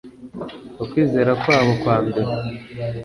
[0.83, 2.29] ukwizera kwabo kwa mbere